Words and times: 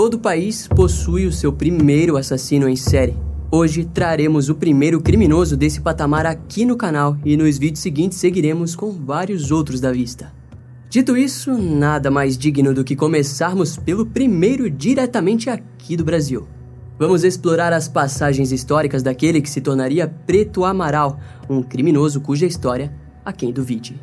todo 0.00 0.14
o 0.14 0.18
país 0.18 0.66
possui 0.66 1.26
o 1.26 1.32
seu 1.32 1.52
primeiro 1.52 2.16
assassino 2.16 2.66
em 2.66 2.74
série. 2.74 3.14
Hoje 3.52 3.84
traremos 3.84 4.48
o 4.48 4.54
primeiro 4.54 4.98
criminoso 4.98 5.58
desse 5.58 5.78
patamar 5.78 6.24
aqui 6.24 6.64
no 6.64 6.74
canal 6.74 7.18
e 7.22 7.36
nos 7.36 7.58
vídeos 7.58 7.80
seguintes 7.80 8.16
seguiremos 8.16 8.74
com 8.74 8.92
vários 8.92 9.50
outros 9.50 9.78
da 9.78 9.92
vista. 9.92 10.32
Dito 10.88 11.18
isso, 11.18 11.52
nada 11.52 12.10
mais 12.10 12.38
digno 12.38 12.72
do 12.72 12.82
que 12.82 12.96
começarmos 12.96 13.76
pelo 13.76 14.06
primeiro 14.06 14.70
diretamente 14.70 15.50
aqui 15.50 15.98
do 15.98 16.04
Brasil. 16.04 16.48
Vamos 16.98 17.22
explorar 17.22 17.70
as 17.74 17.86
passagens 17.86 18.52
históricas 18.52 19.02
daquele 19.02 19.42
que 19.42 19.50
se 19.50 19.60
tornaria 19.60 20.08
Preto 20.08 20.64
Amaral, 20.64 21.20
um 21.46 21.62
criminoso 21.62 22.22
cuja 22.22 22.46
história 22.46 22.90
a 23.22 23.34
quem 23.34 23.52
duvide. 23.52 24.00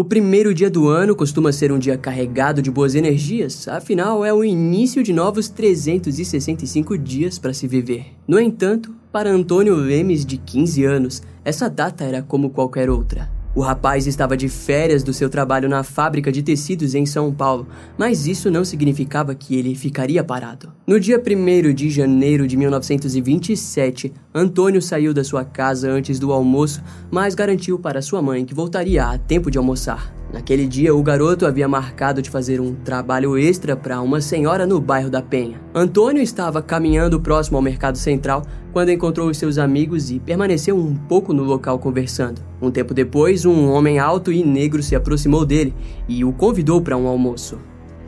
O 0.00 0.04
primeiro 0.04 0.54
dia 0.54 0.70
do 0.70 0.86
ano 0.86 1.16
costuma 1.16 1.50
ser 1.50 1.72
um 1.72 1.78
dia 1.78 1.98
carregado 1.98 2.62
de 2.62 2.70
boas 2.70 2.94
energias, 2.94 3.66
afinal 3.66 4.24
é 4.24 4.32
o 4.32 4.44
início 4.44 5.02
de 5.02 5.12
novos 5.12 5.48
365 5.48 6.96
dias 6.96 7.36
para 7.36 7.52
se 7.52 7.66
viver. 7.66 8.06
No 8.24 8.38
entanto, 8.38 8.94
para 9.10 9.28
Antônio 9.28 9.74
Lemes, 9.74 10.24
de 10.24 10.36
15 10.36 10.84
anos, 10.84 11.22
essa 11.44 11.68
data 11.68 12.04
era 12.04 12.22
como 12.22 12.50
qualquer 12.50 12.88
outra. 12.88 13.28
O 13.54 13.60
rapaz 13.60 14.06
estava 14.06 14.36
de 14.36 14.48
férias 14.48 15.02
do 15.02 15.12
seu 15.12 15.28
trabalho 15.28 15.68
na 15.68 15.82
fábrica 15.82 16.30
de 16.30 16.42
tecidos 16.42 16.94
em 16.94 17.06
São 17.06 17.32
Paulo, 17.32 17.66
mas 17.96 18.26
isso 18.26 18.50
não 18.50 18.64
significava 18.64 19.34
que 19.34 19.56
ele 19.56 19.74
ficaria 19.74 20.22
parado. 20.22 20.72
No 20.86 21.00
dia 21.00 21.20
1 21.20 21.72
de 21.72 21.90
janeiro 21.90 22.46
de 22.46 22.56
1927, 22.56 24.12
Antônio 24.34 24.82
saiu 24.82 25.14
da 25.14 25.24
sua 25.24 25.44
casa 25.44 25.90
antes 25.90 26.18
do 26.18 26.32
almoço, 26.32 26.82
mas 27.10 27.34
garantiu 27.34 27.78
para 27.78 28.02
sua 28.02 28.20
mãe 28.20 28.44
que 28.44 28.54
voltaria 28.54 29.04
a 29.06 29.18
tempo 29.18 29.50
de 29.50 29.58
almoçar. 29.58 30.17
Naquele 30.32 30.66
dia, 30.66 30.94
o 30.94 31.02
garoto 31.02 31.46
havia 31.46 31.66
marcado 31.66 32.20
de 32.20 32.28
fazer 32.28 32.60
um 32.60 32.74
trabalho 32.74 33.38
extra 33.38 33.74
para 33.74 34.00
uma 34.02 34.20
senhora 34.20 34.66
no 34.66 34.78
bairro 34.78 35.08
da 35.08 35.22
Penha. 35.22 35.58
Antônio 35.74 36.22
estava 36.22 36.60
caminhando 36.60 37.18
próximo 37.18 37.56
ao 37.56 37.62
mercado 37.62 37.96
central 37.96 38.42
quando 38.70 38.90
encontrou 38.90 39.30
os 39.30 39.38
seus 39.38 39.56
amigos 39.56 40.10
e 40.10 40.18
permaneceu 40.18 40.76
um 40.76 40.94
pouco 40.94 41.32
no 41.32 41.44
local 41.44 41.78
conversando. 41.78 42.42
Um 42.60 42.70
tempo 42.70 42.92
depois, 42.92 43.46
um 43.46 43.70
homem 43.70 43.98
alto 43.98 44.30
e 44.30 44.44
negro 44.44 44.82
se 44.82 44.94
aproximou 44.94 45.46
dele 45.46 45.74
e 46.06 46.24
o 46.24 46.32
convidou 46.32 46.82
para 46.82 46.96
um 46.96 47.06
almoço. 47.06 47.58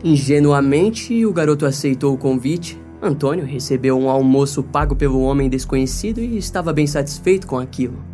Ingenuamente, 0.04 1.24
o 1.24 1.32
garoto 1.32 1.64
aceitou 1.64 2.12
o 2.12 2.18
convite. 2.18 2.78
Antônio 3.02 3.46
recebeu 3.46 3.98
um 3.98 4.10
almoço 4.10 4.62
pago 4.62 4.94
pelo 4.94 5.22
homem 5.22 5.48
desconhecido 5.48 6.20
e 6.20 6.36
estava 6.36 6.70
bem 6.70 6.86
satisfeito 6.86 7.46
com 7.46 7.58
aquilo. 7.58 8.09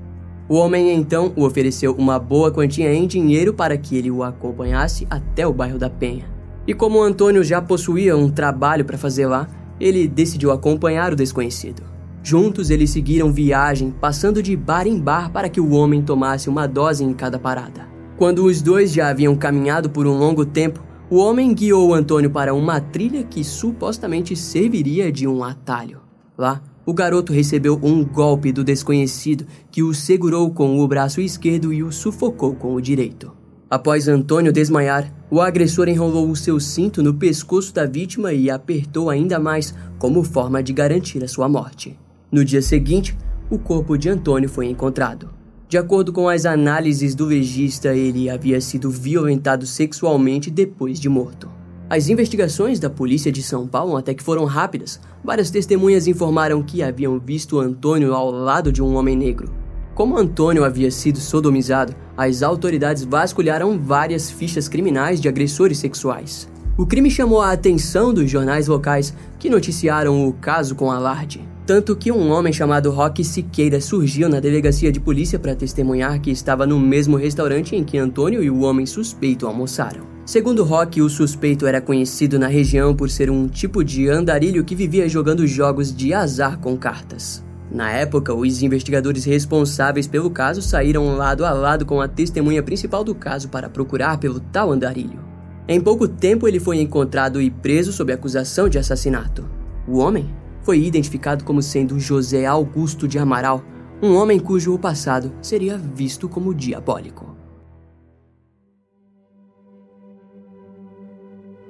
O 0.49 0.55
homem 0.57 0.95
então 0.95 1.33
o 1.35 1.45
ofereceu 1.45 1.93
uma 1.99 2.21
boa 2.21 2.53
quantia 2.53 2.95
em 2.95 3.07
dinheiro 3.07 3.53
para 3.53 3.77
que 3.77 3.97
ele 3.97 4.11
o 4.11 4.23
acompanhasse 4.23 5.05
até 5.11 5.45
o 5.45 5.53
bairro 5.53 5.79
da 5.79 5.91
Penha. 5.91 6.31
E 6.67 6.73
como 6.73 7.03
Antônio 7.03 7.43
já 7.43 7.61
possuía 7.61 8.17
um 8.17 8.31
trabalho 8.31 8.85
para 8.85 8.97
fazer 8.97 9.27
lá, 9.27 9.49
ele 9.81 10.07
decidiu 10.07 10.53
acompanhar 10.53 11.13
o 11.13 11.17
desconhecido. 11.17 11.83
Juntos 12.23 12.71
eles 12.71 12.91
seguiram 12.91 13.33
viagem, 13.33 13.91
passando 13.91 14.43
de 14.43 14.57
bar 14.57 14.87
em 14.87 15.01
bar 15.01 15.31
para 15.31 15.49
que 15.49 15.61
o 15.61 15.73
homem 15.73 16.03
tomasse 16.03 16.49
uma 16.49 16.67
dose 16.67 17.05
em 17.05 17.13
cada 17.13 17.39
parada. 17.39 17.87
Quando 18.17 18.45
os 18.45 18.63
dois 18.63 18.93
já 18.93 19.09
haviam 19.09 19.37
caminhado 19.37 19.91
por 19.91 20.07
um 20.07 20.17
longo 20.17 20.45
tempo, 20.45 20.83
o 21.11 21.19
homem 21.19 21.55
guiou 21.55 21.95
Antônio 21.95 22.31
para 22.31 22.55
uma 22.55 22.81
trilha 22.81 23.23
que 23.23 23.45
supostamente 23.45 24.35
serviria 24.35 25.13
de 25.13 25.27
um 25.27 25.45
atalho. 25.45 26.01
Lá, 26.37 26.61
o 26.87 26.95
garoto 26.95 27.33
recebeu 27.33 27.79
um 27.83 28.05
golpe 28.05 28.53
do 28.53 28.63
desconhecido 28.63 29.45
que 29.73 29.83
o 29.83 29.93
segurou 29.93 30.49
com 30.53 30.79
o 30.79 30.87
braço 30.87 31.21
esquerdo 31.21 31.73
e 31.73 31.83
o 31.83 31.91
sufocou 31.91 32.55
com 32.55 32.73
o 32.73 32.81
direito. 32.81 33.33
Após 33.69 34.07
Antônio 34.07 34.53
desmaiar, 34.53 35.13
o 35.29 35.41
agressor 35.41 35.89
enrolou 35.89 36.31
o 36.31 36.37
seu 36.37 36.61
cinto 36.61 37.03
no 37.03 37.13
pescoço 37.13 37.75
da 37.75 37.85
vítima 37.85 38.33
e 38.33 38.49
apertou 38.49 39.11
ainda 39.11 39.41
mais 39.41 39.75
como 39.99 40.23
forma 40.23 40.63
de 40.63 40.73
garantir 40.73 41.25
a 41.25 41.29
sua 41.29 41.49
morte. 41.49 41.99
No 42.31 42.45
dia 42.45 42.63
seguinte, 42.63 43.19
o 43.51 43.59
corpo 43.59 43.99
de 43.99 44.09
Antônio 44.09 44.49
foi 44.49 44.67
encontrado. 44.67 45.31
De 45.69 45.77
acordo 45.77 46.13
com 46.13 46.29
as 46.29 46.47
análises 46.47 47.17
do 47.17 47.25
legista, 47.25 47.93
ele 47.93 48.31
havia 48.31 48.61
sido 48.61 48.89
violentado 48.89 49.67
sexualmente 49.67 50.49
depois 50.49 51.01
de 51.01 51.09
morto. 51.09 51.56
As 51.89 52.09
investigações 52.09 52.81
da 52.81 52.91
polícia 52.91 53.31
de 53.31 53.41
São 53.41 53.65
Paulo 53.65 53.97
até 53.97 54.13
que 54.13 54.23
foram 54.23 54.45
rápidas. 54.45 55.01
Várias 55.23 55.51
testemunhas 55.51 56.09
informaram 56.09 56.61
que 56.61 56.83
haviam 56.83 57.17
visto 57.21 57.61
Antônio 57.61 58.13
ao 58.13 58.29
lado 58.29 58.73
de 58.73 58.83
um 58.83 58.97
homem 58.97 59.17
negro. 59.17 59.55
Como 59.95 60.19
Antônio 60.19 60.65
havia 60.65 60.91
sido 60.91 61.21
sodomizado, 61.21 61.95
as 62.17 62.43
autoridades 62.43 63.05
vasculharam 63.05 63.79
várias 63.79 64.29
fichas 64.29 64.69
criminais 64.69 65.21
de 65.21 65.29
agressores 65.29 65.79
sexuais. 65.79 66.49
O 66.77 66.85
crime 66.85 67.09
chamou 67.09 67.41
a 67.41 67.53
atenção 67.53 68.13
dos 68.13 68.29
jornais 68.29 68.67
locais, 68.67 69.15
que 69.39 69.49
noticiaram 69.49 70.29
o 70.29 70.33
caso 70.33 70.75
com 70.75 70.91
alarde. 70.91 71.41
Tanto 71.67 71.97
que 71.97 72.13
um 72.13 72.31
homem 72.31 72.53
chamado 72.53 72.93
Roque 72.93 73.25
Siqueira 73.25 73.81
surgiu 73.81 74.29
na 74.29 74.39
delegacia 74.39 74.93
de 74.93 75.01
polícia 75.01 75.37
para 75.37 75.57
testemunhar 75.57 76.21
que 76.21 76.31
estava 76.31 76.65
no 76.65 76.79
mesmo 76.79 77.17
restaurante 77.17 77.75
em 77.75 77.83
que 77.83 77.99
Antônio 77.99 78.41
e 78.41 78.49
o 78.49 78.61
homem 78.61 78.87
suspeito 78.87 79.49
almoçaram. 79.49 80.07
Segundo 80.25 80.63
Roque, 80.63 81.03
o 81.03 81.09
suspeito 81.09 81.67
era 81.67 81.81
conhecido 81.81 82.39
na 82.39 82.47
região 82.47 82.95
por 82.95 83.11
ser 83.11 83.31
um 83.31 83.49
tipo 83.49 83.83
de 83.83 84.09
andarilho 84.09 84.65
que 84.65 84.77
vivia 84.77 85.09
jogando 85.09 85.45
jogos 85.45 85.93
de 85.93 86.15
azar 86.15 86.57
com 86.61 86.77
cartas. 86.77 87.45
Na 87.69 87.91
época, 87.91 88.33
os 88.33 88.63
investigadores 88.63 89.25
responsáveis 89.25 90.07
pelo 90.07 90.31
caso 90.31 90.63
saíram 90.63 91.17
lado 91.17 91.45
a 91.45 91.51
lado 91.51 91.85
com 91.85 92.01
a 92.01 92.07
testemunha 92.07 92.63
principal 92.63 93.03
do 93.03 93.13
caso 93.15 93.49
para 93.49 93.69
procurar 93.69 94.19
pelo 94.19 94.39
tal 94.39 94.71
andarilho. 94.71 95.19
Em 95.67 95.81
pouco 95.81 96.07
tempo, 96.07 96.47
ele 96.47 96.61
foi 96.61 96.81
encontrado 96.81 97.43
e 97.43 97.51
preso 97.51 97.93
sob 97.93 98.13
acusação 98.13 98.69
de 98.69 98.79
assassinato. 98.79 99.45
O 99.89 99.99
homem 99.99 100.33
foi 100.67 100.83
identificado 100.83 101.45
como 101.45 101.63
sendo 101.63 102.01
José 102.01 102.45
Augusto 102.45 103.07
de 103.07 103.21
Amaral, 103.21 103.65
um 104.03 104.17
homem 104.17 104.41
cujo 104.41 104.77
passado 104.77 105.33
seria 105.41 105.79
visto 105.79 106.29
como 106.29 106.53
diabólico. 106.53 107.37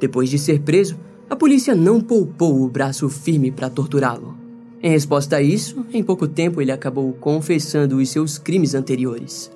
Depois 0.00 0.30
de 0.30 0.38
ser 0.38 0.60
preso, 0.60 0.98
a 1.28 1.36
polícia 1.36 1.74
não 1.74 2.00
poupou 2.00 2.62
o 2.62 2.70
braço 2.70 3.06
firme 3.10 3.52
para 3.52 3.68
torturá-lo. 3.68 4.34
Em 4.82 4.90
resposta 4.90 5.36
a 5.36 5.42
isso, 5.42 5.84
em 5.92 6.02
pouco 6.02 6.26
tempo 6.26 6.62
ele 6.62 6.72
acabou 6.72 7.12
confessando 7.12 7.98
os 7.98 8.08
seus 8.08 8.38
crimes 8.38 8.74
anteriores. 8.74 9.52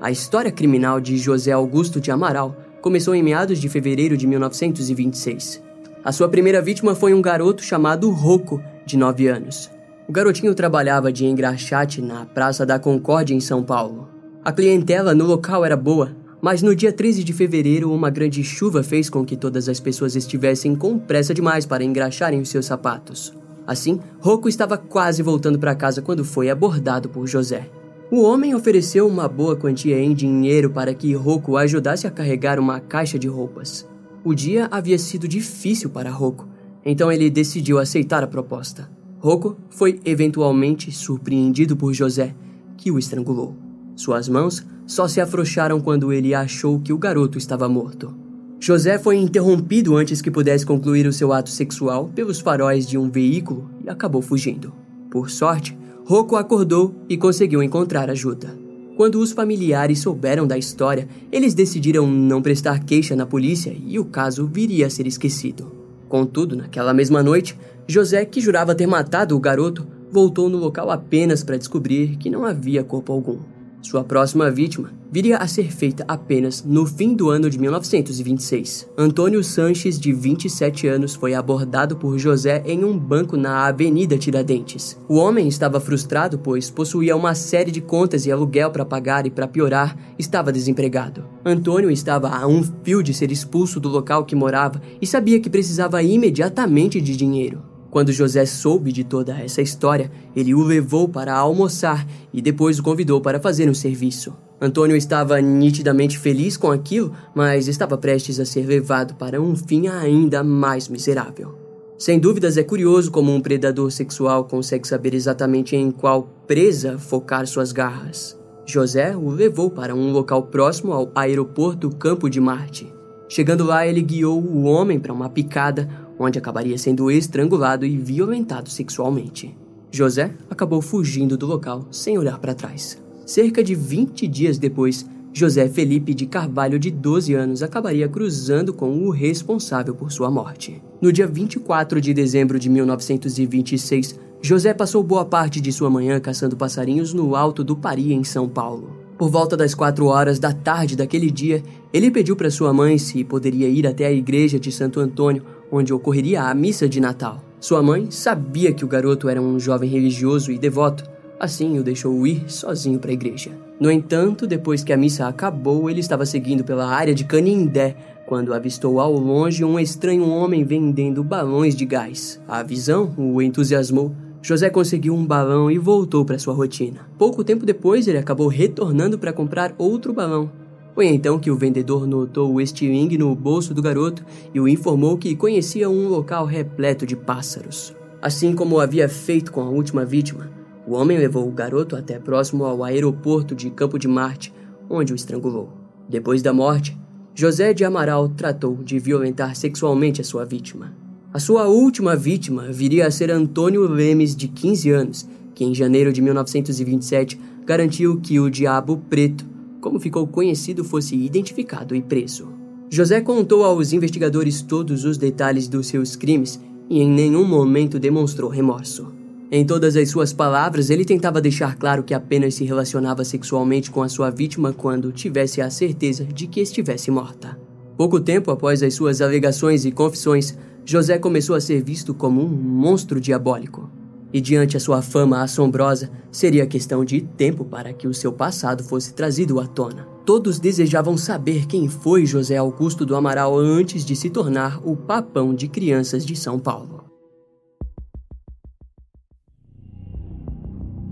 A 0.00 0.12
história 0.12 0.52
criminal 0.52 1.00
de 1.00 1.16
José 1.16 1.50
Augusto 1.50 2.00
de 2.00 2.12
Amaral 2.12 2.56
começou 2.80 3.16
em 3.16 3.22
meados 3.22 3.58
de 3.58 3.68
fevereiro 3.68 4.16
de 4.16 4.28
1926. 4.28 5.60
A 6.04 6.12
sua 6.12 6.28
primeira 6.28 6.62
vítima 6.62 6.94
foi 6.94 7.12
um 7.12 7.20
garoto 7.20 7.64
chamado 7.64 8.08
Rocco, 8.12 8.62
de 8.86 8.96
9 8.96 9.26
anos. 9.26 9.70
O 10.08 10.12
garotinho 10.12 10.54
trabalhava 10.54 11.12
de 11.12 11.26
engraxate 11.26 12.00
na 12.00 12.24
Praça 12.24 12.64
da 12.64 12.78
Concórdia, 12.78 13.34
em 13.34 13.40
São 13.40 13.62
Paulo. 13.62 14.08
A 14.44 14.52
clientela 14.52 15.12
no 15.12 15.24
local 15.24 15.64
era 15.64 15.76
boa, 15.76 16.14
mas 16.40 16.62
no 16.62 16.76
dia 16.76 16.92
13 16.92 17.24
de 17.24 17.32
fevereiro, 17.32 17.92
uma 17.92 18.08
grande 18.08 18.44
chuva 18.44 18.84
fez 18.84 19.10
com 19.10 19.24
que 19.24 19.36
todas 19.36 19.68
as 19.68 19.80
pessoas 19.80 20.14
estivessem 20.14 20.76
com 20.76 20.96
pressa 20.96 21.34
demais 21.34 21.66
para 21.66 21.82
engraxarem 21.82 22.40
os 22.40 22.48
seus 22.48 22.66
sapatos. 22.66 23.34
Assim, 23.66 23.98
Rocco 24.20 24.48
estava 24.48 24.78
quase 24.78 25.24
voltando 25.24 25.58
para 25.58 25.74
casa 25.74 26.00
quando 26.00 26.24
foi 26.24 26.48
abordado 26.48 27.08
por 27.08 27.26
José. 27.26 27.68
O 28.08 28.22
homem 28.22 28.54
ofereceu 28.54 29.08
uma 29.08 29.26
boa 29.26 29.56
quantia 29.56 29.98
em 29.98 30.14
dinheiro 30.14 30.70
para 30.70 30.94
que 30.94 31.12
Rocco 31.14 31.56
ajudasse 31.56 32.06
a 32.06 32.10
carregar 32.12 32.60
uma 32.60 32.78
caixa 32.78 33.18
de 33.18 33.26
roupas. 33.26 33.84
O 34.22 34.32
dia 34.32 34.68
havia 34.70 34.96
sido 34.96 35.26
difícil 35.26 35.90
para 35.90 36.10
Rocco, 36.10 36.46
então 36.86 37.10
ele 37.10 37.28
decidiu 37.28 37.80
aceitar 37.80 38.22
a 38.22 38.28
proposta. 38.28 38.88
Rocco 39.18 39.56
foi 39.68 39.98
eventualmente 40.04 40.92
surpreendido 40.92 41.76
por 41.76 41.92
José, 41.92 42.32
que 42.76 42.92
o 42.92 42.98
estrangulou. 42.98 43.56
Suas 43.96 44.28
mãos 44.28 44.64
só 44.86 45.08
se 45.08 45.20
afrouxaram 45.20 45.80
quando 45.80 46.12
ele 46.12 46.32
achou 46.32 46.78
que 46.78 46.92
o 46.92 46.98
garoto 46.98 47.38
estava 47.38 47.68
morto. 47.68 48.14
José 48.60 48.98
foi 48.98 49.16
interrompido 49.16 49.96
antes 49.96 50.22
que 50.22 50.30
pudesse 50.30 50.64
concluir 50.64 51.08
o 51.08 51.12
seu 51.12 51.32
ato 51.32 51.50
sexual 51.50 52.08
pelos 52.14 52.38
faróis 52.38 52.86
de 52.86 52.96
um 52.96 53.10
veículo 53.10 53.68
e 53.84 53.90
acabou 53.90 54.22
fugindo. 54.22 54.72
Por 55.10 55.28
sorte, 55.28 55.76
Rocco 56.04 56.36
acordou 56.36 56.94
e 57.08 57.16
conseguiu 57.16 57.64
encontrar 57.64 58.08
ajuda. 58.08 58.56
Quando 58.96 59.20
os 59.20 59.32
familiares 59.32 59.98
souberam 59.98 60.46
da 60.46 60.56
história, 60.56 61.08
eles 61.32 61.52
decidiram 61.52 62.06
não 62.06 62.40
prestar 62.40 62.84
queixa 62.84 63.16
na 63.16 63.26
polícia 63.26 63.76
e 63.84 63.98
o 63.98 64.04
caso 64.04 64.46
viria 64.46 64.86
a 64.86 64.90
ser 64.90 65.06
esquecido. 65.06 65.75
Contudo, 66.08 66.56
naquela 66.56 66.94
mesma 66.94 67.22
noite, 67.22 67.58
José, 67.86 68.24
que 68.24 68.40
jurava 68.40 68.74
ter 68.74 68.86
matado 68.86 69.36
o 69.36 69.40
garoto, 69.40 69.86
voltou 70.10 70.48
no 70.48 70.58
local 70.58 70.90
apenas 70.90 71.42
para 71.42 71.56
descobrir 71.56 72.16
que 72.16 72.30
não 72.30 72.44
havia 72.44 72.84
corpo 72.84 73.12
algum. 73.12 73.38
Sua 73.86 74.02
próxima 74.02 74.50
vítima 74.50 74.90
viria 75.12 75.36
a 75.36 75.46
ser 75.46 75.70
feita 75.70 76.04
apenas 76.08 76.64
no 76.64 76.84
fim 76.84 77.14
do 77.14 77.30
ano 77.30 77.48
de 77.48 77.56
1926. 77.56 78.88
Antônio 78.98 79.44
Sanches, 79.44 79.96
de 79.96 80.12
27 80.12 80.88
anos, 80.88 81.14
foi 81.14 81.34
abordado 81.34 81.94
por 81.94 82.18
José 82.18 82.64
em 82.66 82.84
um 82.84 82.98
banco 82.98 83.36
na 83.36 83.64
Avenida 83.68 84.18
Tiradentes. 84.18 84.98
O 85.08 85.14
homem 85.14 85.46
estava 85.46 85.78
frustrado, 85.78 86.36
pois 86.36 86.68
possuía 86.68 87.14
uma 87.14 87.36
série 87.36 87.70
de 87.70 87.80
contas 87.80 88.26
e 88.26 88.32
aluguel 88.32 88.72
para 88.72 88.84
pagar 88.84 89.24
e, 89.24 89.30
para 89.30 89.46
piorar, 89.46 89.96
estava 90.18 90.50
desempregado. 90.50 91.24
Antônio 91.44 91.88
estava 91.88 92.28
a 92.28 92.44
um 92.44 92.64
fio 92.82 93.04
de 93.04 93.14
ser 93.14 93.30
expulso 93.30 93.78
do 93.78 93.88
local 93.88 94.24
que 94.24 94.34
morava 94.34 94.82
e 95.00 95.06
sabia 95.06 95.38
que 95.38 95.48
precisava 95.48 96.02
imediatamente 96.02 97.00
de 97.00 97.16
dinheiro. 97.16 97.62
Quando 97.90 98.12
José 98.12 98.44
soube 98.44 98.92
de 98.92 99.04
toda 99.04 99.38
essa 99.38 99.62
história, 99.62 100.10
ele 100.34 100.54
o 100.54 100.62
levou 100.62 101.08
para 101.08 101.34
almoçar 101.34 102.06
e 102.32 102.42
depois 102.42 102.78
o 102.78 102.82
convidou 102.82 103.20
para 103.20 103.40
fazer 103.40 103.68
um 103.68 103.74
serviço. 103.74 104.34
Antônio 104.60 104.96
estava 104.96 105.40
nitidamente 105.40 106.18
feliz 106.18 106.56
com 106.56 106.70
aquilo, 106.70 107.12
mas 107.34 107.68
estava 107.68 107.98
prestes 107.98 108.40
a 108.40 108.44
ser 108.44 108.66
levado 108.66 109.14
para 109.14 109.40
um 109.40 109.54
fim 109.54 109.86
ainda 109.86 110.42
mais 110.42 110.88
miserável. 110.88 111.66
Sem 111.98 112.18
dúvidas, 112.18 112.56
é 112.56 112.62
curioso 112.62 113.10
como 113.10 113.34
um 113.34 113.40
predador 113.40 113.90
sexual 113.90 114.44
consegue 114.44 114.86
saber 114.86 115.14
exatamente 115.14 115.74
em 115.74 115.90
qual 115.90 116.24
presa 116.46 116.98
focar 116.98 117.46
suas 117.46 117.72
garras. 117.72 118.38
José 118.66 119.16
o 119.16 119.30
levou 119.30 119.70
para 119.70 119.94
um 119.94 120.10
local 120.10 120.42
próximo 120.44 120.92
ao 120.92 121.10
aeroporto 121.14 121.88
Campo 121.90 122.28
de 122.28 122.40
Marte. 122.40 122.92
Chegando 123.28 123.64
lá, 123.64 123.86
ele 123.86 124.02
guiou 124.02 124.42
o 124.42 124.64
homem 124.64 125.00
para 125.00 125.12
uma 125.12 125.28
picada 125.28 125.88
onde 126.18 126.38
acabaria 126.38 126.78
sendo 126.78 127.10
estrangulado 127.10 127.84
e 127.84 127.96
violentado 127.96 128.70
sexualmente. 128.70 129.56
José 129.90 130.32
acabou 130.50 130.82
fugindo 130.82 131.36
do 131.36 131.46
local 131.46 131.86
sem 131.90 132.18
olhar 132.18 132.38
para 132.38 132.54
trás. 132.54 133.02
Cerca 133.24 133.62
de 133.62 133.74
20 133.74 134.26
dias 134.26 134.58
depois, 134.58 135.06
José 135.32 135.68
Felipe 135.68 136.14
de 136.14 136.26
Carvalho, 136.26 136.78
de 136.78 136.90
12 136.90 137.34
anos, 137.34 137.62
acabaria 137.62 138.08
cruzando 138.08 138.72
com 138.72 138.90
o 139.04 139.10
responsável 139.10 139.94
por 139.94 140.10
sua 140.10 140.30
morte. 140.30 140.82
No 141.00 141.12
dia 141.12 141.26
24 141.26 142.00
de 142.00 142.14
dezembro 142.14 142.58
de 142.58 142.70
1926, 142.70 144.18
José 144.40 144.72
passou 144.72 145.02
boa 145.02 145.24
parte 145.24 145.60
de 145.60 145.72
sua 145.72 145.90
manhã 145.90 146.20
caçando 146.20 146.56
passarinhos 146.56 147.12
no 147.12 147.34
alto 147.34 147.64
do 147.64 147.76
Pari, 147.76 148.12
em 148.12 148.24
São 148.24 148.48
Paulo. 148.48 148.96
Por 149.18 149.30
volta 149.30 149.56
das 149.56 149.74
quatro 149.74 150.06
horas 150.06 150.38
da 150.38 150.52
tarde 150.52 150.94
daquele 150.94 151.30
dia, 151.30 151.62
ele 151.92 152.10
pediu 152.10 152.36
para 152.36 152.50
sua 152.50 152.72
mãe 152.72 152.98
se 152.98 153.24
poderia 153.24 153.68
ir 153.68 153.86
até 153.86 154.06
a 154.06 154.12
igreja 154.12 154.60
de 154.60 154.70
Santo 154.70 155.00
Antônio 155.00 155.42
onde 155.70 155.92
ocorreria 155.92 156.42
a 156.42 156.54
missa 156.54 156.88
de 156.88 157.00
Natal. 157.00 157.42
Sua 157.60 157.82
mãe 157.82 158.10
sabia 158.10 158.72
que 158.72 158.84
o 158.84 158.88
garoto 158.88 159.28
era 159.28 159.40
um 159.40 159.58
jovem 159.58 159.88
religioso 159.88 160.52
e 160.52 160.58
devoto, 160.58 161.04
assim 161.40 161.78
o 161.78 161.82
deixou 161.82 162.26
ir 162.26 162.44
sozinho 162.50 162.98
para 162.98 163.10
a 163.10 163.14
igreja. 163.14 163.50
No 163.78 163.90
entanto, 163.90 164.46
depois 164.46 164.82
que 164.82 164.92
a 164.92 164.96
missa 164.96 165.26
acabou, 165.26 165.90
ele 165.90 166.00
estava 166.00 166.24
seguindo 166.24 166.64
pela 166.64 166.86
área 166.86 167.14
de 167.14 167.24
Canindé 167.24 167.94
quando 168.26 168.52
avistou 168.52 168.98
ao 169.00 169.12
longe 169.12 169.64
um 169.64 169.78
estranho 169.78 170.28
homem 170.28 170.64
vendendo 170.64 171.22
balões 171.22 171.76
de 171.76 171.84
gás. 171.84 172.40
A 172.48 172.62
visão 172.62 173.14
o 173.16 173.40
entusiasmou. 173.40 174.12
José 174.42 174.70
conseguiu 174.70 175.14
um 175.14 175.26
balão 175.26 175.70
e 175.70 175.78
voltou 175.78 176.24
para 176.24 176.38
sua 176.38 176.54
rotina. 176.54 177.00
Pouco 177.18 177.42
tempo 177.42 177.66
depois, 177.66 178.06
ele 178.06 178.18
acabou 178.18 178.48
retornando 178.48 179.18
para 179.18 179.32
comprar 179.32 179.74
outro 179.76 180.12
balão. 180.12 180.50
Foi 180.96 181.08
então 181.08 181.38
que 181.38 181.50
o 181.50 181.56
vendedor 181.58 182.06
notou 182.06 182.54
o 182.54 182.58
estilingue 182.58 183.18
no 183.18 183.34
bolso 183.34 183.74
do 183.74 183.82
garoto 183.82 184.24
e 184.54 184.58
o 184.58 184.66
informou 184.66 185.18
que 185.18 185.36
conhecia 185.36 185.90
um 185.90 186.08
local 186.08 186.46
repleto 186.46 187.04
de 187.04 187.14
pássaros. 187.14 187.94
Assim 188.22 188.54
como 188.54 188.80
havia 188.80 189.06
feito 189.06 189.52
com 189.52 189.60
a 189.60 189.68
última 189.68 190.06
vítima, 190.06 190.50
o 190.86 190.94
homem 190.94 191.18
levou 191.18 191.46
o 191.46 191.52
garoto 191.52 191.96
até 191.96 192.18
próximo 192.18 192.64
ao 192.64 192.82
aeroporto 192.82 193.54
de 193.54 193.68
Campo 193.68 193.98
de 193.98 194.08
Marte, 194.08 194.54
onde 194.88 195.12
o 195.12 195.16
estrangulou. 195.16 195.70
Depois 196.08 196.40
da 196.40 196.54
morte, 196.54 196.96
José 197.34 197.74
de 197.74 197.84
Amaral 197.84 198.30
tratou 198.30 198.76
de 198.76 198.98
violentar 198.98 199.54
sexualmente 199.54 200.22
a 200.22 200.24
sua 200.24 200.46
vítima. 200.46 200.94
A 201.30 201.38
sua 201.38 201.68
última 201.68 202.16
vítima 202.16 202.72
viria 202.72 203.06
a 203.06 203.10
ser 203.10 203.30
Antônio 203.30 203.86
Lemes, 203.86 204.34
de 204.34 204.48
15 204.48 204.90
anos, 204.92 205.28
que 205.54 205.62
em 205.62 205.74
janeiro 205.74 206.10
de 206.10 206.22
1927 206.22 207.38
garantiu 207.66 208.18
que 208.18 208.40
o 208.40 208.48
Diabo 208.48 208.96
Preto 209.10 209.55
como 209.86 210.00
ficou 210.00 210.26
conhecido, 210.26 210.82
fosse 210.82 211.14
identificado 211.14 211.94
e 211.94 212.02
preso. 212.02 212.48
José 212.90 213.20
contou 213.20 213.62
aos 213.62 213.92
investigadores 213.92 214.60
todos 214.60 215.04
os 215.04 215.16
detalhes 215.16 215.68
dos 215.68 215.86
seus 215.86 216.16
crimes 216.16 216.58
e 216.90 217.00
em 217.00 217.08
nenhum 217.08 217.46
momento 217.46 217.96
demonstrou 217.96 218.50
remorso. 218.50 219.12
Em 219.48 219.64
todas 219.64 219.94
as 219.94 220.10
suas 220.10 220.32
palavras, 220.32 220.90
ele 220.90 221.04
tentava 221.04 221.40
deixar 221.40 221.76
claro 221.76 222.02
que 222.02 222.12
apenas 222.12 222.56
se 222.56 222.64
relacionava 222.64 223.24
sexualmente 223.24 223.88
com 223.88 224.02
a 224.02 224.08
sua 224.08 224.28
vítima 224.28 224.72
quando 224.72 225.12
tivesse 225.12 225.60
a 225.60 225.70
certeza 225.70 226.24
de 226.24 226.48
que 226.48 226.60
estivesse 226.60 227.08
morta. 227.08 227.56
Pouco 227.96 228.18
tempo 228.18 228.50
após 228.50 228.82
as 228.82 228.92
suas 228.92 229.20
alegações 229.20 229.84
e 229.84 229.92
confissões, 229.92 230.58
José 230.84 231.16
começou 231.16 231.54
a 231.54 231.60
ser 231.60 231.80
visto 231.80 232.12
como 232.12 232.42
um 232.42 232.48
monstro 232.48 233.20
diabólico 233.20 233.88
e 234.36 234.40
diante 234.40 234.76
a 234.76 234.80
sua 234.80 235.00
fama 235.00 235.40
assombrosa, 235.40 236.10
seria 236.30 236.66
questão 236.66 237.02
de 237.06 237.22
tempo 237.22 237.64
para 237.64 237.94
que 237.94 238.06
o 238.06 238.12
seu 238.12 238.30
passado 238.30 238.84
fosse 238.84 239.14
trazido 239.14 239.58
à 239.58 239.66
tona. 239.66 240.06
Todos 240.26 240.58
desejavam 240.58 241.16
saber 241.16 241.64
quem 241.64 241.88
foi 241.88 242.26
José 242.26 242.58
Augusto 242.58 243.06
do 243.06 243.16
Amaral 243.16 243.56
antes 243.56 244.04
de 244.04 244.14
se 244.14 244.28
tornar 244.28 244.78
o 244.86 244.94
papão 244.94 245.54
de 245.54 245.68
crianças 245.68 246.26
de 246.26 246.36
São 246.36 246.58
Paulo. 246.58 247.04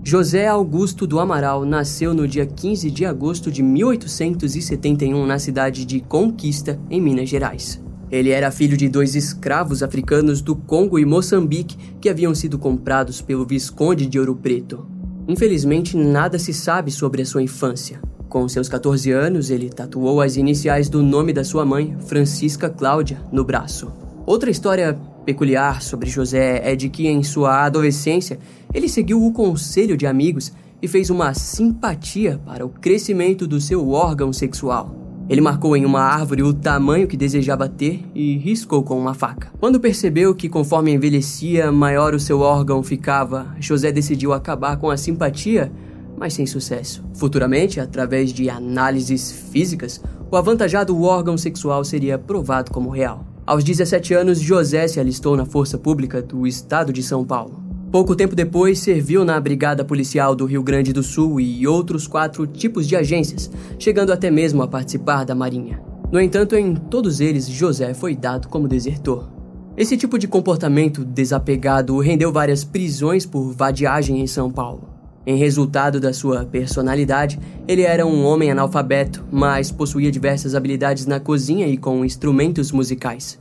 José 0.03 0.45
Augusto 0.47 1.07
do 1.07 1.19
Amaral 1.19 1.65
nasceu 1.65 2.13
no 2.13 2.27
dia 2.27 2.45
15 2.45 2.91
de 2.91 3.07
agosto 3.07 3.51
de 3.51 3.63
1871 3.63 5.25
na 5.25 5.39
cidade 5.39 5.83
de 5.83 5.99
Conquista, 5.99 6.79
em 6.91 7.01
Minas 7.01 7.27
Gerais. 7.27 7.83
Ele 8.15 8.29
era 8.29 8.49
filho 8.49 8.77
de 8.77 8.87
dois 8.87 9.13
escravos 9.13 9.83
africanos 9.83 10.39
do 10.39 10.55
Congo 10.55 10.97
e 10.97 11.03
Moçambique 11.03 11.75
que 11.99 12.07
haviam 12.07 12.33
sido 12.33 12.57
comprados 12.57 13.21
pelo 13.21 13.45
Visconde 13.45 14.05
de 14.05 14.17
Ouro 14.17 14.33
Preto. 14.33 14.87
Infelizmente, 15.27 15.97
nada 15.97 16.39
se 16.39 16.53
sabe 16.53 16.91
sobre 16.91 17.23
a 17.23 17.25
sua 17.25 17.43
infância. 17.43 17.99
Com 18.29 18.47
seus 18.47 18.69
14 18.69 19.11
anos, 19.11 19.49
ele 19.49 19.67
tatuou 19.67 20.21
as 20.21 20.37
iniciais 20.37 20.87
do 20.87 21.03
nome 21.03 21.33
da 21.33 21.43
sua 21.43 21.65
mãe, 21.65 21.97
Francisca 22.07 22.69
Cláudia, 22.69 23.19
no 23.33 23.43
braço. 23.43 23.91
Outra 24.25 24.49
história 24.49 24.97
peculiar 25.25 25.81
sobre 25.81 26.09
José 26.09 26.61
é 26.63 26.73
de 26.73 26.87
que, 26.87 27.07
em 27.07 27.21
sua 27.21 27.65
adolescência, 27.65 28.39
ele 28.73 28.87
seguiu 28.87 29.25
o 29.25 29.33
conselho 29.33 29.97
de 29.97 30.07
amigos 30.07 30.53
e 30.81 30.87
fez 30.87 31.09
uma 31.09 31.33
simpatia 31.33 32.39
para 32.45 32.65
o 32.65 32.69
crescimento 32.69 33.45
do 33.45 33.59
seu 33.59 33.89
órgão 33.89 34.31
sexual. 34.31 35.04
Ele 35.27 35.41
marcou 35.41 35.75
em 35.75 35.85
uma 35.85 36.01
árvore 36.01 36.43
o 36.43 36.53
tamanho 36.53 37.07
que 37.07 37.17
desejava 37.17 37.67
ter 37.67 38.05
e 38.13 38.37
riscou 38.37 38.83
com 38.83 38.99
uma 38.99 39.15
faca. 39.15 39.51
Quando 39.59 39.79
percebeu 39.79 40.35
que 40.35 40.47
conforme 40.47 40.93
envelhecia, 40.93 41.71
maior 41.71 42.13
o 42.13 42.19
seu 42.19 42.41
órgão 42.41 42.83
ficava, 42.83 43.47
José 43.59 43.91
decidiu 43.91 44.33
acabar 44.33 44.77
com 44.77 44.89
a 44.89 44.97
simpatia, 44.97 45.71
mas 46.15 46.35
sem 46.35 46.45
sucesso. 46.45 47.03
Futuramente, 47.15 47.79
através 47.79 48.31
de 48.31 48.51
análises 48.51 49.31
físicas, 49.31 49.99
o 50.29 50.35
avantajado 50.35 51.01
órgão 51.01 51.37
sexual 51.37 51.83
seria 51.83 52.19
provado 52.19 52.71
como 52.71 52.91
real. 52.91 53.25
Aos 53.47 53.63
17 53.63 54.13
anos, 54.13 54.39
José 54.39 54.87
se 54.87 54.99
alistou 54.99 55.35
na 55.35 55.45
Força 55.45 55.77
Pública 55.77 56.21
do 56.21 56.45
Estado 56.45 56.93
de 56.93 57.01
São 57.01 57.25
Paulo. 57.25 57.64
Pouco 57.91 58.15
tempo 58.15 58.35
depois, 58.35 58.79
serviu 58.79 59.23
na 59.23 59.39
Brigada 59.39 59.85
Policial 59.85 60.35
do 60.35 60.45
Rio 60.45 60.61
Grande 60.61 60.91
do 60.91 61.01
Sul 61.01 61.39
e 61.39 61.65
outros 61.65 62.07
quatro 62.07 62.45
tipos 62.45 62.87
de 62.87 62.95
agências, 62.95 63.49
chegando 63.79 64.11
até 64.11 64.29
mesmo 64.29 64.61
a 64.61 64.67
participar 64.67 65.23
da 65.23 65.33
Marinha. 65.33 65.81
No 66.11 66.19
entanto, 66.19 66.55
em 66.55 66.75
todos 66.75 67.19
eles, 67.19 67.47
José 67.47 67.93
foi 67.93 68.15
dado 68.15 68.47
como 68.47 68.67
desertor. 68.67 69.29
Esse 69.77 69.97
tipo 69.97 70.17
de 70.17 70.27
comportamento 70.27 71.03
desapegado 71.03 71.97
rendeu 71.99 72.31
várias 72.31 72.63
prisões 72.63 73.25
por 73.25 73.51
vadiagem 73.51 74.21
em 74.21 74.27
São 74.27 74.51
Paulo. 74.51 74.89
Em 75.25 75.37
resultado 75.37 75.99
da 75.99 76.13
sua 76.13 76.45
personalidade, 76.45 77.39
ele 77.67 77.81
era 77.81 78.05
um 78.05 78.23
homem 78.25 78.51
analfabeto, 78.51 79.25
mas 79.31 79.71
possuía 79.71 80.11
diversas 80.11 80.53
habilidades 80.53 81.05
na 81.05 81.19
cozinha 81.19 81.67
e 81.67 81.77
com 81.77 82.05
instrumentos 82.05 82.71
musicais. 82.71 83.39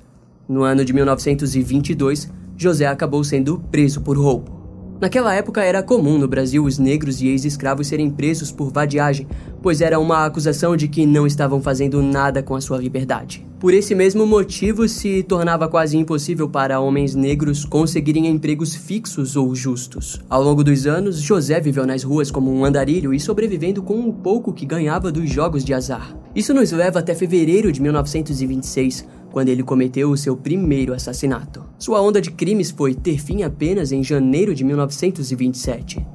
No 0.48 0.62
ano 0.62 0.84
de 0.84 0.92
1922, 0.92 2.30
José 2.56 2.86
acabou 2.86 3.22
sendo 3.24 3.58
preso 3.70 4.00
por 4.00 4.16
roubo. 4.16 4.54
Naquela 5.00 5.34
época 5.34 5.62
era 5.62 5.82
comum 5.82 6.16
no 6.16 6.28
Brasil 6.28 6.64
os 6.64 6.78
negros 6.78 7.20
e 7.20 7.28
ex-escravos 7.28 7.88
serem 7.88 8.08
presos 8.08 8.52
por 8.52 8.70
vadiagem, 8.72 9.26
pois 9.60 9.80
era 9.80 9.98
uma 9.98 10.24
acusação 10.24 10.76
de 10.76 10.88
que 10.88 11.04
não 11.04 11.26
estavam 11.26 11.60
fazendo 11.60 12.00
nada 12.00 12.42
com 12.42 12.54
a 12.54 12.60
sua 12.60 12.78
liberdade. 12.78 13.44
Por 13.58 13.74
esse 13.74 13.94
mesmo 13.94 14.26
motivo, 14.26 14.88
se 14.88 15.22
tornava 15.22 15.68
quase 15.68 15.96
impossível 15.96 16.48
para 16.48 16.80
homens 16.80 17.14
negros 17.14 17.64
conseguirem 17.64 18.28
empregos 18.28 18.74
fixos 18.74 19.36
ou 19.36 19.54
justos. 19.54 20.20
Ao 20.28 20.42
longo 20.42 20.62
dos 20.62 20.86
anos, 20.86 21.20
José 21.20 21.60
viveu 21.60 21.86
nas 21.86 22.02
ruas 22.02 22.30
como 22.30 22.52
um 22.52 22.64
andarilho 22.64 23.12
e 23.12 23.18
sobrevivendo 23.18 23.82
com 23.82 24.08
o 24.08 24.12
pouco 24.12 24.52
que 24.52 24.66
ganhava 24.66 25.10
dos 25.10 25.28
jogos 25.28 25.64
de 25.64 25.74
azar. 25.74 26.16
Isso 26.34 26.54
nos 26.54 26.72
leva 26.72 27.00
até 27.00 27.14
fevereiro 27.14 27.72
de 27.72 27.82
1926, 27.82 29.06
quando 29.34 29.48
ele 29.48 29.64
cometeu 29.64 30.12
o 30.12 30.16
seu 30.16 30.36
primeiro 30.36 30.94
assassinato. 30.94 31.64
Sua 31.76 32.00
onda 32.00 32.20
de 32.20 32.30
crimes 32.30 32.70
foi 32.70 32.94
ter 32.94 33.18
fim 33.18 33.42
apenas 33.42 33.90
em 33.90 34.00
janeiro 34.00 34.54
de 34.54 34.62
1927. 34.62 36.06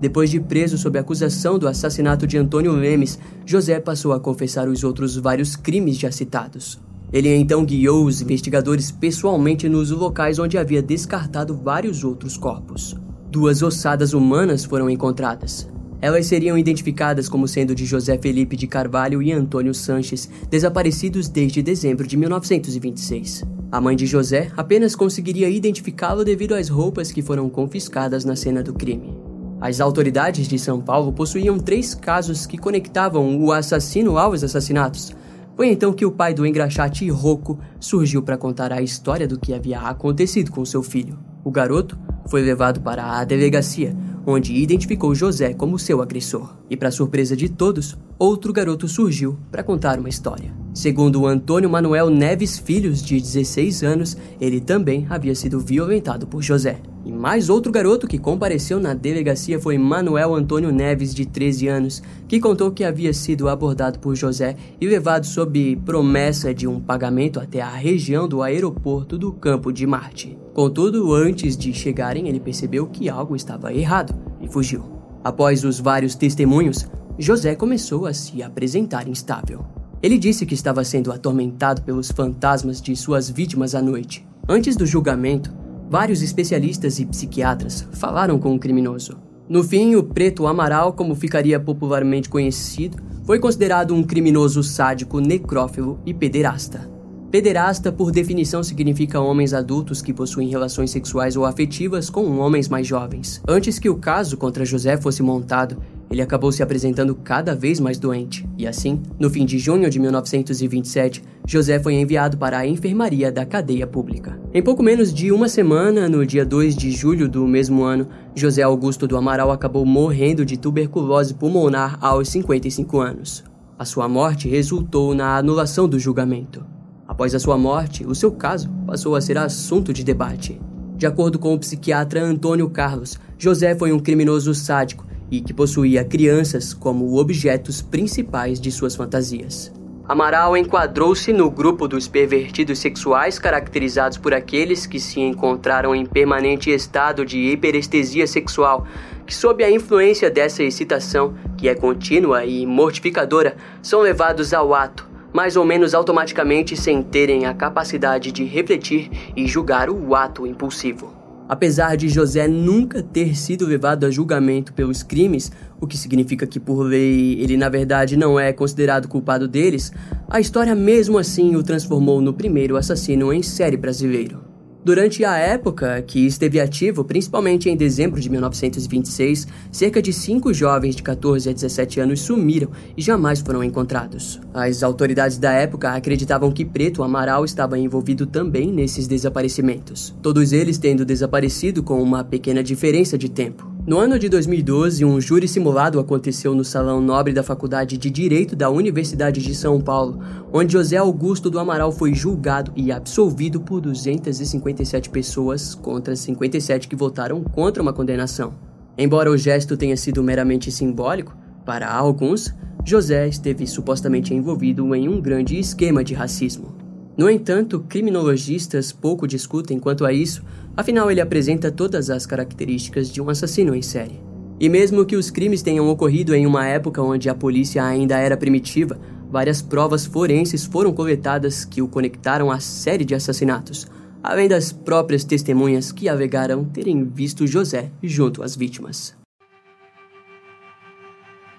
Depois 0.00 0.30
de 0.30 0.38
preso 0.38 0.78
sob 0.78 0.96
acusação 0.96 1.58
do 1.58 1.66
assassinato 1.66 2.24
de 2.24 2.38
Antônio 2.38 2.70
Lemes, 2.70 3.18
José 3.44 3.80
passou 3.80 4.12
a 4.12 4.20
confessar 4.20 4.68
os 4.68 4.84
outros 4.84 5.16
vários 5.16 5.56
crimes 5.56 5.98
já 5.98 6.12
citados. 6.12 6.78
Ele 7.12 7.34
então 7.34 7.64
guiou 7.64 8.04
os 8.04 8.22
investigadores 8.22 8.92
pessoalmente 8.92 9.68
nos 9.68 9.90
locais 9.90 10.38
onde 10.38 10.56
havia 10.56 10.80
descartado 10.80 11.56
vários 11.56 12.04
outros 12.04 12.36
corpos. 12.36 12.94
Duas 13.28 13.60
ossadas 13.60 14.12
humanas 14.12 14.64
foram 14.64 14.88
encontradas. 14.88 15.68
Elas 16.00 16.26
seriam 16.26 16.56
identificadas 16.56 17.28
como 17.28 17.48
sendo 17.48 17.74
de 17.74 17.84
José 17.84 18.16
Felipe 18.18 18.56
de 18.56 18.66
Carvalho 18.68 19.20
e 19.20 19.32
Antônio 19.32 19.74
Sanches, 19.74 20.30
desaparecidos 20.48 21.28
desde 21.28 21.60
dezembro 21.60 22.06
de 22.06 22.16
1926. 22.16 23.44
A 23.70 23.80
mãe 23.80 23.96
de 23.96 24.06
José 24.06 24.50
apenas 24.56 24.94
conseguiria 24.94 25.50
identificá-lo 25.50 26.24
devido 26.24 26.54
às 26.54 26.68
roupas 26.68 27.10
que 27.10 27.20
foram 27.20 27.50
confiscadas 27.50 28.24
na 28.24 28.36
cena 28.36 28.62
do 28.62 28.72
crime. 28.72 29.12
As 29.60 29.80
autoridades 29.80 30.46
de 30.46 30.56
São 30.56 30.80
Paulo 30.80 31.12
possuíam 31.12 31.58
três 31.58 31.94
casos 31.94 32.46
que 32.46 32.56
conectavam 32.56 33.42
o 33.42 33.52
assassino 33.52 34.16
aos 34.16 34.44
assassinatos. 34.44 35.12
Foi 35.56 35.66
então 35.68 35.92
que 35.92 36.06
o 36.06 36.12
pai 36.12 36.32
do 36.32 36.46
engraxate 36.46 37.10
Rocco 37.10 37.58
surgiu 37.80 38.22
para 38.22 38.36
contar 38.36 38.72
a 38.72 38.80
história 38.80 39.26
do 39.26 39.36
que 39.36 39.52
havia 39.52 39.80
acontecido 39.80 40.52
com 40.52 40.64
seu 40.64 40.84
filho. 40.84 41.18
O 41.42 41.50
garoto 41.50 41.98
foi 42.28 42.42
levado 42.42 42.80
para 42.80 43.18
a 43.18 43.24
delegacia, 43.24 43.96
onde 44.30 44.54
identificou 44.54 45.14
José 45.14 45.54
como 45.54 45.78
seu 45.78 46.02
agressor. 46.02 46.54
E, 46.68 46.76
para 46.76 46.90
surpresa 46.90 47.34
de 47.34 47.48
todos, 47.48 47.96
outro 48.18 48.52
garoto 48.52 48.86
surgiu 48.86 49.38
para 49.50 49.62
contar 49.62 49.98
uma 49.98 50.10
história. 50.10 50.52
Segundo 50.74 51.26
Antônio 51.26 51.68
Manuel 51.68 52.08
Neves 52.10 52.58
Filhos, 52.58 53.02
de 53.02 53.20
16 53.20 53.82
anos, 53.82 54.16
ele 54.40 54.60
também 54.60 55.06
havia 55.10 55.34
sido 55.34 55.58
violentado 55.58 56.26
por 56.26 56.42
José. 56.42 56.80
E 57.04 57.10
mais 57.10 57.48
outro 57.48 57.72
garoto 57.72 58.06
que 58.06 58.18
compareceu 58.18 58.78
na 58.78 58.92
delegacia 58.92 59.58
foi 59.58 59.78
Manuel 59.78 60.34
Antônio 60.34 60.70
Neves, 60.70 61.14
de 61.14 61.24
13 61.24 61.66
anos, 61.66 62.02
que 62.28 62.38
contou 62.38 62.70
que 62.70 62.84
havia 62.84 63.14
sido 63.14 63.48
abordado 63.48 63.98
por 63.98 64.14
José 64.14 64.56
e 64.80 64.86
levado 64.86 65.24
sob 65.24 65.76
promessa 65.86 66.52
de 66.52 66.66
um 66.68 66.78
pagamento 66.78 67.40
até 67.40 67.62
a 67.62 67.70
região 67.70 68.28
do 68.28 68.42
aeroporto 68.42 69.16
do 69.16 69.32
Campo 69.32 69.72
de 69.72 69.86
Marte. 69.86 70.36
Contudo, 70.52 71.14
antes 71.14 71.56
de 71.56 71.72
chegarem, 71.72 72.28
ele 72.28 72.38
percebeu 72.38 72.86
que 72.86 73.08
algo 73.08 73.34
estava 73.34 73.72
errado 73.72 74.14
e 74.40 74.46
fugiu. 74.46 74.84
Após 75.24 75.64
os 75.64 75.80
vários 75.80 76.14
testemunhos, 76.14 76.86
José 77.18 77.54
começou 77.54 78.06
a 78.06 78.12
se 78.12 78.42
apresentar 78.42 79.08
instável. 79.08 79.77
Ele 80.02 80.18
disse 80.18 80.46
que 80.46 80.54
estava 80.54 80.84
sendo 80.84 81.12
atormentado 81.12 81.82
pelos 81.82 82.10
fantasmas 82.10 82.80
de 82.80 82.94
suas 82.94 83.28
vítimas 83.28 83.74
à 83.74 83.82
noite. 83.82 84.26
Antes 84.48 84.76
do 84.76 84.86
julgamento, 84.86 85.52
Vários 85.90 86.20
especialistas 86.20 86.98
e 86.98 87.06
psiquiatras 87.06 87.88
falaram 87.92 88.38
com 88.38 88.54
o 88.54 88.58
criminoso. 88.58 89.16
No 89.48 89.64
fim, 89.64 89.96
o 89.96 90.02
Preto 90.02 90.46
Amaral, 90.46 90.92
como 90.92 91.14
ficaria 91.14 91.58
popularmente 91.58 92.28
conhecido, 92.28 92.98
foi 93.24 93.38
considerado 93.38 93.94
um 93.94 94.02
criminoso 94.02 94.62
sádico, 94.62 95.18
necrófilo 95.18 95.98
e 96.04 96.12
pederasta. 96.12 96.90
Pederasta, 97.30 97.90
por 97.90 98.10
definição, 98.10 98.62
significa 98.62 99.18
homens 99.18 99.54
adultos 99.54 100.02
que 100.02 100.12
possuem 100.12 100.48
relações 100.48 100.90
sexuais 100.90 101.36
ou 101.36 101.46
afetivas 101.46 102.10
com 102.10 102.38
homens 102.38 102.68
mais 102.68 102.86
jovens. 102.86 103.40
Antes 103.48 103.78
que 103.78 103.88
o 103.88 103.96
caso 103.96 104.36
contra 104.36 104.66
José 104.66 104.98
fosse 104.98 105.22
montado, 105.22 105.78
ele 106.10 106.22
acabou 106.22 106.50
se 106.50 106.62
apresentando 106.62 107.14
cada 107.14 107.54
vez 107.54 107.78
mais 107.78 107.98
doente. 107.98 108.48
E 108.56 108.66
assim, 108.66 109.02
no 109.18 109.28
fim 109.28 109.44
de 109.44 109.58
junho 109.58 109.90
de 109.90 109.98
1927, 109.98 111.22
José 111.46 111.78
foi 111.78 111.94
enviado 111.94 112.38
para 112.38 112.58
a 112.58 112.66
enfermaria 112.66 113.30
da 113.30 113.44
cadeia 113.44 113.86
pública. 113.86 114.38
Em 114.52 114.62
pouco 114.62 114.82
menos 114.82 115.12
de 115.12 115.30
uma 115.30 115.48
semana, 115.48 116.08
no 116.08 116.24
dia 116.24 116.44
2 116.44 116.74
de 116.74 116.90
julho 116.90 117.28
do 117.28 117.46
mesmo 117.46 117.82
ano, 117.82 118.08
José 118.34 118.62
Augusto 118.62 119.06
do 119.06 119.16
Amaral 119.16 119.50
acabou 119.50 119.84
morrendo 119.84 120.44
de 120.44 120.56
tuberculose 120.56 121.34
pulmonar 121.34 121.98
aos 122.00 122.28
55 122.28 122.98
anos. 122.98 123.44
A 123.78 123.84
sua 123.84 124.08
morte 124.08 124.48
resultou 124.48 125.14
na 125.14 125.36
anulação 125.36 125.88
do 125.88 125.98
julgamento. 125.98 126.64
Após 127.06 127.34
a 127.34 127.38
sua 127.38 127.56
morte, 127.56 128.06
o 128.06 128.14
seu 128.14 128.30
caso 128.32 128.68
passou 128.86 129.14
a 129.14 129.20
ser 129.20 129.38
assunto 129.38 129.92
de 129.92 130.04
debate. 130.04 130.60
De 130.96 131.06
acordo 131.06 131.38
com 131.38 131.54
o 131.54 131.58
psiquiatra 131.58 132.22
Antônio 132.22 132.68
Carlos, 132.68 133.18
José 133.38 133.74
foi 133.74 133.92
um 133.92 134.00
criminoso 134.00 134.52
sádico 134.52 135.07
e 135.30 135.40
que 135.40 135.52
possuía 135.52 136.04
crianças 136.04 136.72
como 136.72 137.18
objetos 137.18 137.82
principais 137.82 138.60
de 138.60 138.70
suas 138.70 138.96
fantasias. 138.96 139.72
Amaral 140.08 140.56
enquadrou-se 140.56 141.30
no 141.34 141.50
grupo 141.50 141.86
dos 141.86 142.08
pervertidos 142.08 142.78
sexuais 142.78 143.38
caracterizados 143.38 144.16
por 144.16 144.32
aqueles 144.32 144.86
que 144.86 144.98
se 144.98 145.20
encontraram 145.20 145.94
em 145.94 146.06
permanente 146.06 146.70
estado 146.70 147.26
de 147.26 147.38
hiperestesia 147.38 148.26
sexual, 148.26 148.86
que, 149.26 149.34
sob 149.34 149.62
a 149.62 149.70
influência 149.70 150.30
dessa 150.30 150.62
excitação, 150.62 151.34
que 151.58 151.68
é 151.68 151.74
contínua 151.74 152.46
e 152.46 152.64
mortificadora, 152.64 153.54
são 153.82 154.00
levados 154.00 154.54
ao 154.54 154.72
ato, 154.72 155.06
mais 155.30 155.56
ou 155.56 155.64
menos 155.66 155.92
automaticamente 155.92 156.74
sem 156.74 157.02
terem 157.02 157.44
a 157.44 157.52
capacidade 157.52 158.32
de 158.32 158.44
refletir 158.44 159.10
e 159.36 159.46
julgar 159.46 159.90
o 159.90 160.14
ato 160.14 160.46
impulsivo. 160.46 161.17
Apesar 161.48 161.96
de 161.96 162.10
José 162.10 162.46
nunca 162.46 163.02
ter 163.02 163.34
sido 163.34 163.66
levado 163.66 164.04
a 164.04 164.10
julgamento 164.10 164.72
pelos 164.74 165.02
crimes, 165.02 165.50
o 165.80 165.86
que 165.86 165.96
significa 165.96 166.46
que 166.46 166.60
por 166.60 166.82
lei 166.82 167.40
ele 167.40 167.56
na 167.56 167.70
verdade 167.70 168.18
não 168.18 168.38
é 168.38 168.52
considerado 168.52 169.08
culpado 169.08 169.48
deles, 169.48 169.90
a 170.28 170.40
história 170.40 170.74
mesmo 170.74 171.16
assim 171.16 171.56
o 171.56 171.62
transformou 171.62 172.20
no 172.20 172.34
primeiro 172.34 172.76
assassino 172.76 173.32
em 173.32 173.42
série 173.42 173.78
brasileiro. 173.78 174.47
Durante 174.84 175.24
a 175.24 175.36
época 175.36 176.00
que 176.02 176.24
esteve 176.24 176.60
ativo, 176.60 177.04
principalmente 177.04 177.68
em 177.68 177.76
dezembro 177.76 178.20
de 178.20 178.30
1926, 178.30 179.46
cerca 179.72 180.00
de 180.00 180.12
cinco 180.12 180.54
jovens 180.54 180.94
de 180.94 181.02
14 181.02 181.50
a 181.50 181.52
17 181.52 182.00
anos 182.00 182.20
sumiram 182.20 182.70
e 182.96 183.02
jamais 183.02 183.40
foram 183.40 183.62
encontrados. 183.62 184.40
As 184.54 184.82
autoridades 184.82 185.36
da 185.36 185.52
época 185.52 185.92
acreditavam 185.92 186.52
que 186.52 186.64
Preto 186.64 187.02
Amaral 187.02 187.44
estava 187.44 187.78
envolvido 187.78 188.24
também 188.24 188.72
nesses 188.72 189.08
desaparecimentos, 189.08 190.14
todos 190.22 190.52
eles 190.52 190.78
tendo 190.78 191.04
desaparecido 191.04 191.82
com 191.82 192.00
uma 192.00 192.22
pequena 192.22 192.62
diferença 192.62 193.18
de 193.18 193.28
tempo. 193.28 193.77
No 193.88 193.98
ano 193.98 194.18
de 194.18 194.28
2012, 194.28 195.02
um 195.02 195.18
júri 195.18 195.48
simulado 195.48 195.98
aconteceu 195.98 196.54
no 196.54 196.62
Salão 196.62 197.00
Nobre 197.00 197.32
da 197.32 197.42
Faculdade 197.42 197.96
de 197.96 198.10
Direito 198.10 198.54
da 198.54 198.68
Universidade 198.68 199.40
de 199.40 199.54
São 199.54 199.80
Paulo, 199.80 200.22
onde 200.52 200.74
José 200.74 200.98
Augusto 200.98 201.48
do 201.48 201.58
Amaral 201.58 201.90
foi 201.90 202.12
julgado 202.12 202.70
e 202.76 202.92
absolvido 202.92 203.62
por 203.62 203.80
257 203.80 205.08
pessoas 205.08 205.74
contra 205.74 206.14
57 206.14 206.86
que 206.86 206.94
votaram 206.94 207.42
contra 207.42 207.82
uma 207.82 207.94
condenação. 207.94 208.52
Embora 208.98 209.30
o 209.30 209.38
gesto 209.38 209.74
tenha 209.74 209.96
sido 209.96 210.22
meramente 210.22 210.70
simbólico, 210.70 211.34
para 211.64 211.90
alguns, 211.90 212.54
José 212.84 213.26
esteve 213.26 213.66
supostamente 213.66 214.34
envolvido 214.34 214.94
em 214.94 215.08
um 215.08 215.18
grande 215.18 215.58
esquema 215.58 216.04
de 216.04 216.12
racismo. 216.12 216.77
No 217.18 217.28
entanto, 217.28 217.80
criminologistas 217.80 218.92
pouco 218.92 219.26
discutem 219.26 219.80
quanto 219.80 220.06
a 220.06 220.12
isso, 220.12 220.40
afinal 220.76 221.10
ele 221.10 221.20
apresenta 221.20 221.68
todas 221.68 222.10
as 222.10 222.24
características 222.24 223.10
de 223.10 223.20
um 223.20 223.28
assassino 223.28 223.74
em 223.74 223.82
série. 223.82 224.20
E 224.60 224.68
mesmo 224.68 225.04
que 225.04 225.16
os 225.16 225.28
crimes 225.28 225.60
tenham 225.60 225.88
ocorrido 225.88 226.32
em 226.32 226.46
uma 226.46 226.64
época 226.64 227.02
onde 227.02 227.28
a 227.28 227.34
polícia 227.34 227.82
ainda 227.84 228.16
era 228.16 228.36
primitiva, 228.36 229.00
várias 229.28 229.60
provas 229.60 230.06
forenses 230.06 230.64
foram 230.64 230.92
coletadas 230.92 231.64
que 231.64 231.82
o 231.82 231.88
conectaram 231.88 232.52
à 232.52 232.60
série 232.60 233.04
de 233.04 233.16
assassinatos, 233.16 233.88
além 234.22 234.46
das 234.46 234.70
próprias 234.70 235.24
testemunhas 235.24 235.90
que 235.90 236.08
alegaram 236.08 236.64
terem 236.64 237.02
visto 237.02 237.48
José 237.48 237.90
junto 238.00 238.44
às 238.44 238.54
vítimas. 238.54 239.16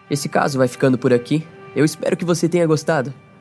Esse 0.09 0.29
caso 0.29 0.57
vai 0.57 0.69
ficando 0.69 0.97
por 0.97 1.11
aqui. 1.11 1.45
Eu 1.75 1.83
espero 1.83 2.15
que 2.15 2.23
você 2.23 2.47
tenha 2.47 2.65
gostado. 2.65 3.13